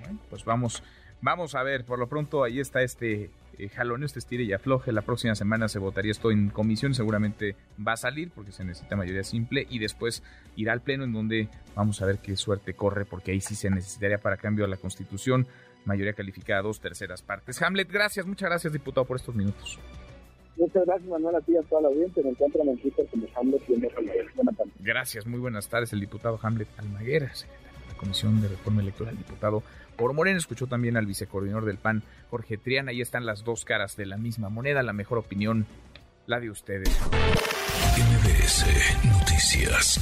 Bueno, 0.00 0.18
pues 0.28 0.44
vamos, 0.44 0.82
vamos 1.22 1.54
a 1.54 1.62
ver, 1.62 1.84
por 1.84 2.00
lo 2.00 2.08
pronto 2.08 2.42
ahí 2.42 2.58
está 2.58 2.82
este 2.82 3.30
eh, 3.58 3.68
jalón, 3.68 4.04
este 4.04 4.18
estire 4.18 4.44
y 4.44 4.52
afloje, 4.52 4.92
la 4.92 5.02
próxima 5.02 5.34
semana 5.34 5.68
se 5.68 5.78
votaría 5.78 6.12
esto 6.12 6.30
en 6.30 6.50
comisión, 6.50 6.94
seguramente 6.94 7.56
va 7.86 7.92
a 7.92 7.96
salir 7.96 8.30
porque 8.34 8.52
se 8.52 8.64
necesita 8.64 8.96
mayoría 8.96 9.24
simple 9.24 9.66
y 9.68 9.78
después 9.78 10.22
irá 10.56 10.72
al 10.72 10.80
pleno 10.80 11.04
en 11.04 11.12
donde 11.12 11.48
vamos 11.74 12.00
a 12.00 12.06
ver 12.06 12.18
qué 12.18 12.36
suerte 12.36 12.74
corre 12.74 13.04
porque 13.04 13.32
ahí 13.32 13.40
sí 13.40 13.54
se 13.54 13.70
necesitaría 13.70 14.18
para 14.18 14.36
cambio 14.36 14.64
a 14.64 14.68
la 14.68 14.76
constitución 14.76 15.46
mayoría 15.84 16.12
calificada, 16.12 16.62
dos 16.62 16.80
terceras 16.80 17.22
partes. 17.22 17.60
Hamlet, 17.62 17.90
gracias, 17.90 18.26
muchas 18.26 18.48
gracias, 18.48 18.72
diputado, 18.72 19.06
por 19.06 19.16
estos 19.16 19.34
minutos. 19.34 19.78
Muchas 20.56 20.84
gracias, 20.84 21.08
Manuel, 21.08 21.36
a 21.36 21.40
ti 21.40 21.52
y 21.52 21.56
a 21.56 21.62
toda 21.62 21.82
la 21.82 21.88
audiencia. 21.88 22.22
Me 22.22 22.30
encuentran 22.30 22.68
en 22.68 22.78
Twitter 22.78 23.06
como 23.10 23.26
Hamlet 23.36 23.62
y 23.68 23.74
Buenas 24.34 24.56
tardes. 24.56 24.72
Gracias, 24.80 25.26
muy 25.26 25.40
buenas 25.40 25.68
tardes. 25.68 25.92
El 25.92 26.00
diputado 26.00 26.38
Hamlet 26.42 26.68
Almaguera, 26.78 27.32
secretario 27.34 27.67
Comisión 27.98 28.40
de 28.40 28.48
Reforma 28.48 28.80
Electoral, 28.80 29.16
diputado 29.16 29.62
por 29.96 30.14
Morena. 30.14 30.38
Escuchó 30.38 30.66
también 30.66 30.96
al 30.96 31.04
vicecoordinador 31.04 31.66
del 31.66 31.76
PAN, 31.76 32.02
Jorge 32.30 32.56
Triana. 32.56 32.92
Ahí 32.92 33.02
están 33.02 33.26
las 33.26 33.44
dos 33.44 33.66
caras 33.66 33.96
de 33.96 34.06
la 34.06 34.16
misma 34.16 34.48
moneda. 34.48 34.82
La 34.82 34.94
mejor 34.94 35.18
opinión, 35.18 35.66
la 36.26 36.40
de 36.40 36.50
ustedes. 36.50 36.88
MBS 37.98 38.64
Noticias. 39.04 40.00